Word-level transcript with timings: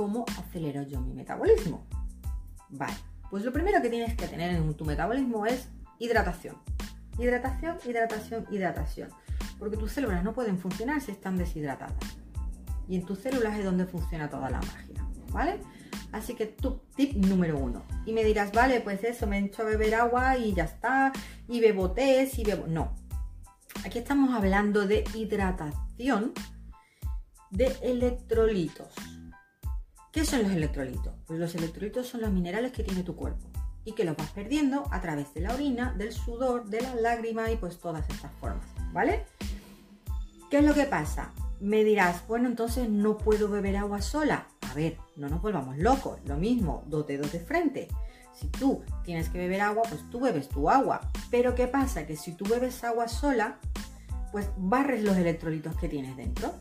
cómo 0.00 0.24
acelero 0.38 0.80
yo 0.80 0.98
mi 0.98 1.12
metabolismo. 1.12 1.86
Vale, 2.70 2.94
pues 3.28 3.44
lo 3.44 3.52
primero 3.52 3.82
que 3.82 3.90
tienes 3.90 4.16
que 4.16 4.26
tener 4.28 4.50
en 4.56 4.72
tu 4.72 4.86
metabolismo 4.86 5.44
es 5.44 5.68
hidratación. 5.98 6.56
Hidratación, 7.18 7.76
hidratación, 7.84 8.46
hidratación. 8.50 9.10
Porque 9.58 9.76
tus 9.76 9.92
células 9.92 10.24
no 10.24 10.32
pueden 10.32 10.58
funcionar 10.58 11.02
si 11.02 11.10
están 11.10 11.36
deshidratadas. 11.36 11.98
Y 12.88 12.96
en 12.96 13.04
tus 13.04 13.18
células 13.18 13.58
es 13.58 13.66
donde 13.66 13.84
funciona 13.84 14.30
toda 14.30 14.48
la 14.48 14.62
magia, 14.62 15.06
¿vale? 15.32 15.60
Así 16.12 16.34
que 16.34 16.46
tu 16.46 16.80
tip 16.96 17.14
número 17.16 17.58
uno. 17.58 17.82
Y 18.06 18.14
me 18.14 18.24
dirás, 18.24 18.52
vale, 18.52 18.80
pues 18.80 19.04
eso, 19.04 19.26
me 19.26 19.38
he 19.38 19.44
hecho 19.44 19.60
a 19.60 19.66
beber 19.66 19.96
agua 19.96 20.38
y 20.38 20.54
ya 20.54 20.64
está, 20.64 21.12
y 21.46 21.60
bebo 21.60 21.90
té, 21.90 22.26
y 22.34 22.42
bebo... 22.42 22.66
No. 22.66 22.96
Aquí 23.84 23.98
estamos 23.98 24.34
hablando 24.34 24.86
de 24.86 25.04
hidratación 25.14 26.32
de 27.50 27.76
electrolitos. 27.82 28.94
¿Qué 30.12 30.24
son 30.24 30.42
los 30.42 30.50
electrolitos? 30.50 31.14
Pues 31.26 31.38
los 31.38 31.54
electrolitos 31.54 32.08
son 32.08 32.22
los 32.22 32.32
minerales 32.32 32.72
que 32.72 32.82
tiene 32.82 33.04
tu 33.04 33.14
cuerpo 33.14 33.48
y 33.84 33.92
que 33.92 34.04
los 34.04 34.16
vas 34.16 34.30
perdiendo 34.30 34.84
a 34.90 35.00
través 35.00 35.32
de 35.34 35.40
la 35.40 35.54
orina, 35.54 35.94
del 35.96 36.12
sudor, 36.12 36.66
de 36.66 36.80
las 36.80 37.00
lágrimas 37.00 37.50
y 37.52 37.56
pues 37.56 37.78
todas 37.78 38.08
estas 38.10 38.32
formas, 38.40 38.66
¿vale? 38.92 39.24
¿Qué 40.50 40.58
es 40.58 40.64
lo 40.64 40.74
que 40.74 40.84
pasa? 40.84 41.32
Me 41.60 41.84
dirás, 41.84 42.26
bueno, 42.26 42.48
entonces 42.48 42.88
no 42.88 43.18
puedo 43.18 43.48
beber 43.48 43.76
agua 43.76 44.02
sola. 44.02 44.48
A 44.68 44.74
ver, 44.74 44.96
no 45.14 45.28
nos 45.28 45.40
volvamos 45.40 45.78
locos. 45.78 46.18
Lo 46.26 46.36
mismo, 46.36 46.82
dos 46.86 47.06
dedos 47.06 47.30
de 47.30 47.38
frente. 47.38 47.86
Si 48.34 48.48
tú 48.48 48.82
tienes 49.04 49.28
que 49.28 49.38
beber 49.38 49.60
agua, 49.60 49.84
pues 49.88 50.02
tú 50.10 50.18
bebes 50.18 50.48
tu 50.48 50.68
agua. 50.68 51.00
Pero 51.30 51.54
¿qué 51.54 51.68
pasa? 51.68 52.04
Que 52.04 52.16
si 52.16 52.32
tú 52.32 52.44
bebes 52.46 52.82
agua 52.82 53.06
sola, 53.06 53.58
pues 54.32 54.48
barres 54.56 55.04
los 55.04 55.16
electrolitos 55.16 55.76
que 55.76 55.88
tienes 55.88 56.16
dentro. 56.16 56.52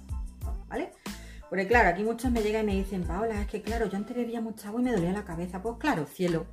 ¿Vale? 0.67 0.91
Porque 1.49 1.67
claro, 1.67 1.89
aquí 1.89 2.03
muchos 2.03 2.31
me 2.31 2.41
llegan 2.41 2.63
y 2.63 2.73
me 2.73 2.75
dicen, 2.75 3.03
Paola, 3.03 3.41
es 3.41 3.47
que 3.47 3.61
claro, 3.61 3.87
yo 3.87 3.97
antes 3.97 4.15
bebía 4.15 4.39
mucha 4.39 4.67
agua 4.67 4.81
y 4.81 4.83
me 4.83 4.91
dolía 4.91 5.11
la 5.11 5.25
cabeza. 5.25 5.61
Pues 5.61 5.77
claro, 5.79 6.05
cielo. 6.05 6.45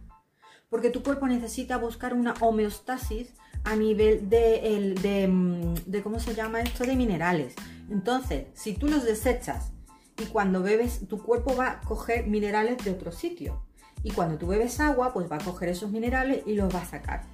Porque 0.70 0.90
tu 0.90 1.02
cuerpo 1.02 1.28
necesita 1.28 1.76
buscar 1.76 2.14
una 2.14 2.34
homeostasis 2.40 3.34
a 3.64 3.76
nivel 3.76 4.28
de, 4.28 5.28
mm, 5.28 5.74
de, 5.86 6.02
¿cómo 6.02 6.18
se 6.18 6.34
llama 6.34 6.60
esto? 6.60 6.84
De 6.84 6.96
minerales. 6.96 7.54
Entonces, 7.90 8.46
si 8.54 8.74
tú 8.74 8.88
los 8.88 9.04
desechas 9.04 9.72
y 10.18 10.24
cuando 10.26 10.62
bebes, 10.62 11.06
tu 11.08 11.22
cuerpo 11.22 11.54
va 11.54 11.70
a 11.70 11.80
coger 11.82 12.26
minerales 12.26 12.82
de 12.84 12.90
otro 12.90 13.12
sitio. 13.12 13.62
Y 14.02 14.12
cuando 14.12 14.38
tú 14.38 14.46
bebes 14.46 14.80
agua, 14.80 15.12
pues 15.12 15.30
va 15.30 15.36
a 15.36 15.44
coger 15.44 15.68
esos 15.68 15.90
minerales 15.90 16.42
y 16.46 16.54
los 16.54 16.74
va 16.74 16.80
a 16.80 16.86
sacar. 16.86 17.24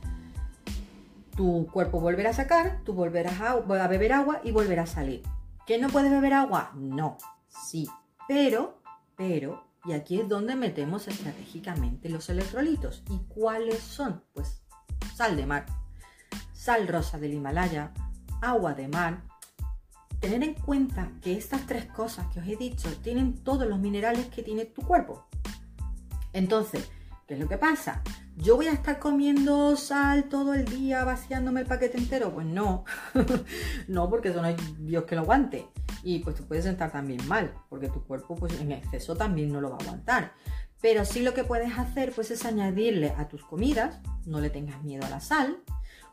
Tu 1.36 1.66
cuerpo 1.72 2.00
volverá 2.00 2.30
a 2.30 2.34
sacar, 2.34 2.80
tú 2.84 2.92
volverás 2.92 3.40
a, 3.40 3.52
a 3.52 3.88
beber 3.88 4.12
agua 4.12 4.40
y 4.42 4.52
volverá 4.52 4.83
a 4.83 4.86
salir. 4.86 5.22
¿Que 5.66 5.78
no 5.78 5.88
puedes 5.88 6.10
beber 6.10 6.34
agua? 6.34 6.72
No, 6.74 7.16
sí. 7.53 7.89
Pero, 8.28 8.83
pero, 9.17 9.64
y 9.84 9.92
aquí 9.92 10.20
es 10.20 10.28
donde 10.28 10.55
metemos 10.55 11.08
estratégicamente 11.08 12.08
los 12.08 12.28
electrolitos. 12.28 13.03
¿Y 13.11 13.19
cuáles 13.28 13.81
son? 13.81 14.22
Pues 14.33 14.62
sal 15.14 15.36
de 15.36 15.47
mar, 15.47 15.67
sal 16.53 16.86
rosa 16.89 17.19
del 17.19 17.34
Himalaya, 17.34 17.92
agua 18.41 18.75
de 18.75 18.89
mar. 18.89 19.23
Tener 20.20 20.45
en 20.45 20.55
cuenta 20.55 21.11
que 21.20 21.36
estas 21.36 21.67
tres 21.67 21.86
cosas 21.86 22.33
que 22.33 22.39
os 22.39 22.47
he 22.47 22.56
dicho 22.56 22.89
tienen 23.03 23.42
todos 23.42 23.67
los 23.67 23.80
minerales 23.80 24.27
que 24.27 24.42
tiene 24.42 24.67
tu 24.67 24.83
cuerpo. 24.83 25.27
Entonces, 26.33 26.89
¿qué 27.27 27.34
es 27.34 27.41
lo 27.41 27.48
que 27.48 27.58
pasa? 27.58 28.03
¿Yo 28.36 28.56
voy 28.56 28.69
a 28.69 28.73
estar 28.73 28.98
comiendo 28.98 29.77
sal 29.77 30.25
todo 30.25 30.55
el 30.55 30.64
día 30.64 31.05
vaciándome 31.05 31.61
el 31.62 31.67
paquete 31.67 31.98
entero? 31.98 32.33
Pues 32.33 32.47
no, 32.47 32.84
no, 33.89 34.08
porque 34.08 34.28
eso 34.28 34.41
no 34.41 34.47
hay 34.47 34.56
Dios 34.78 35.05
que 35.05 35.17
lo 35.17 35.23
aguante. 35.23 35.69
Y 36.03 36.20
pues 36.20 36.36
tú 36.36 36.45
puedes 36.45 36.64
sentar 36.64 36.91
también 36.91 37.27
mal, 37.28 37.55
porque 37.69 37.89
tu 37.89 38.05
cuerpo 38.05 38.34
pues 38.34 38.61
en 38.61 38.72
exceso 38.72 39.17
también 39.17 39.53
no 39.53 39.61
lo 39.61 39.70
va 39.70 39.77
a 39.77 39.83
aguantar. 39.83 40.33
Pero 40.80 41.05
sí 41.05 41.23
lo 41.23 41.33
que 41.33 41.45
puedes 41.45 41.79
hacer 41.79 42.13
pues 42.13 42.30
es 42.30 42.45
añadirle 42.45 43.14
a 43.17 43.29
tus 43.29 43.45
comidas, 43.45 44.01
no 44.27 44.41
le 44.41 44.51
tengas 44.51 44.83
miedo 44.83 45.07
a 45.07 45.11
la 45.11 45.20
sal, 45.20 45.62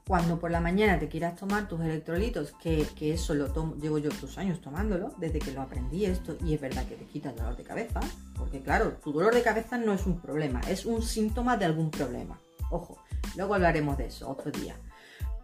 cuando 0.09 0.39
por 0.39 0.49
la 0.49 0.59
mañana 0.59 0.97
te 0.97 1.07
quieras 1.07 1.35
tomar 1.35 1.67
tus 1.67 1.81
electrolitos, 1.81 2.53
que, 2.53 2.87
eso 2.99 3.35
lo 3.35 3.51
tomo, 3.51 3.75
llevo 3.75 3.99
yo 3.99 4.09
dos 4.19 4.39
años 4.39 4.59
tomándolo, 4.59 5.13
desde 5.19 5.37
que 5.37 5.51
lo 5.51 5.61
aprendí 5.61 6.05
esto, 6.05 6.35
y 6.43 6.55
es 6.55 6.61
verdad 6.61 6.83
que 6.87 6.95
te 6.95 7.05
quita 7.05 7.29
el 7.29 7.35
dolor 7.35 7.55
de 7.55 7.63
cabeza, 7.63 7.99
porque 8.35 8.59
claro, 8.61 8.93
tu 8.93 9.11
dolor 9.11 9.35
de 9.35 9.43
cabeza 9.43 9.77
no 9.77 9.93
es 9.93 10.07
un 10.07 10.19
problema, 10.19 10.61
es 10.61 10.87
un 10.87 11.03
síntoma 11.03 11.57
de 11.57 11.65
algún 11.65 11.91
problema. 11.91 12.39
Ojo, 12.71 12.97
luego 13.35 13.53
hablaremos 13.53 13.99
de 13.99 14.07
eso 14.07 14.27
otro 14.27 14.49
día. 14.49 14.75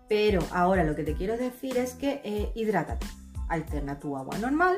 Pero 0.09 0.41
ahora 0.51 0.83
lo 0.83 0.95
que 0.95 1.03
te 1.03 1.13
quiero 1.13 1.37
decir 1.37 1.77
es 1.77 1.93
que 1.93 2.21
eh, 2.23 2.51
hidrátate, 2.55 3.05
alterna 3.49 3.99
tu 3.99 4.17
agua 4.17 4.37
normal, 4.37 4.77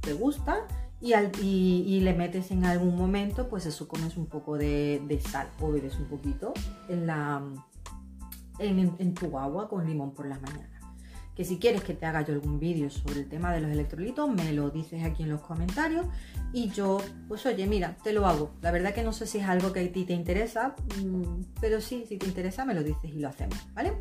te 0.00 0.12
gusta, 0.12 0.66
y, 1.00 2.00
le 2.00 2.14
metes 2.14 2.50
en 2.50 2.64
algún 2.64 2.96
momento, 2.96 3.48
pues 3.48 3.66
eso 3.66 3.86
comes 3.86 4.16
un 4.16 4.26
poco 4.26 4.56
de, 4.56 5.20
sal 5.30 5.48
o 5.60 5.70
bebes 5.70 5.96
un 5.96 6.06
poquito 6.06 6.54
en, 6.88 7.06
tu 9.14 9.38
agua 9.38 9.68
con 9.68 9.86
limón 9.86 10.14
por 10.14 10.26
la 10.26 10.38
mañana. 10.38 10.70
Que 11.34 11.44
si 11.44 11.58
quieres 11.58 11.84
que 11.84 11.92
te 11.92 12.06
haga 12.06 12.22
yo 12.22 12.32
algún 12.32 12.58
vídeo 12.58 12.88
sobre 12.88 13.20
el 13.20 13.28
tema 13.28 13.52
de 13.52 13.60
los 13.60 13.70
electrolitos, 13.70 14.30
me 14.30 14.54
lo 14.54 14.70
dices 14.70 15.04
aquí 15.04 15.24
en 15.24 15.28
los 15.28 15.42
comentarios 15.42 16.06
y 16.54 16.70
yo, 16.70 16.96
pues 17.28 17.44
oye, 17.44 17.66
mira, 17.66 17.98
te 18.02 18.14
lo 18.14 18.26
hago. 18.26 18.52
La 18.62 18.70
verdad 18.70 18.94
que 18.94 19.02
no 19.02 19.12
sé 19.12 19.26
si 19.26 19.36
es 19.38 19.46
algo 19.46 19.74
que 19.74 19.80
a 19.80 19.92
ti 19.92 20.04
te 20.04 20.14
interesa, 20.14 20.74
mm, 21.04 21.42
pero 21.60 21.82
sí, 21.82 22.06
si 22.08 22.16
te 22.16 22.26
interesa 22.26 22.64
me 22.64 22.72
lo 22.72 22.82
dices 22.82 23.12
y 23.12 23.18
lo 23.18 23.28
hacemos, 23.28 23.58
¿vale? 23.74 23.92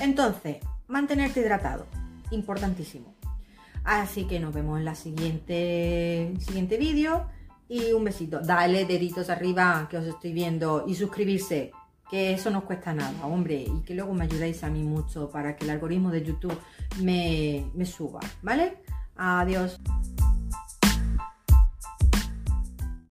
Entonces, 0.00 0.56
mantenerte 0.88 1.38
hidratado, 1.38 1.86
importantísimo. 2.30 3.14
Así 3.84 4.24
que 4.26 4.40
nos 4.40 4.52
vemos 4.54 4.78
en 4.78 4.84
la 4.84 4.94
siguiente, 4.94 6.34
siguiente 6.38 6.76
vídeo 6.76 7.26
y 7.68 7.92
un 7.92 8.04
besito. 8.04 8.40
Dale 8.40 8.84
deditos 8.84 9.30
arriba 9.30 9.86
que 9.90 9.96
os 9.96 10.06
estoy 10.06 10.32
viendo 10.32 10.84
y 10.86 10.94
suscribirse 10.94 11.72
que 12.10 12.32
eso 12.32 12.50
no 12.50 12.64
cuesta 12.64 12.92
nada, 12.92 13.24
hombre, 13.24 13.64
y 13.64 13.82
que 13.82 13.94
luego 13.94 14.12
me 14.12 14.24
ayudáis 14.24 14.64
a 14.64 14.68
mí 14.68 14.82
mucho 14.82 15.30
para 15.30 15.54
que 15.56 15.64
el 15.64 15.70
algoritmo 15.70 16.10
de 16.10 16.24
YouTube 16.24 16.58
me, 17.00 17.70
me 17.72 17.86
suba, 17.86 18.20
¿vale? 18.42 18.78
Adiós. 19.16 19.78